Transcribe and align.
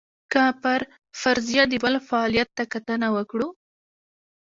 که 0.31 0.43
پر 0.61 0.81
فرضیه 1.21 1.63
د 1.71 1.73
بل 1.83 1.95
فعالیت 2.07 2.49
ته 2.57 2.63
کتنه 2.73 3.07
وکړو. 3.15 3.47